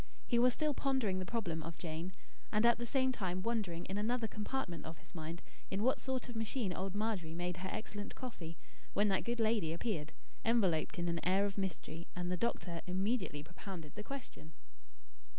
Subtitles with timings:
[0.25, 2.11] He was still pondering the problem of Jane,
[2.51, 6.27] and at the same time wondering in another compartment of his mind in what sort
[6.27, 8.57] of machine old Margery made her excellent coffee,
[8.93, 13.43] when that good lady appeared, enveloped in an air of mystery, and the doctor immediately
[13.43, 14.53] propounded the question.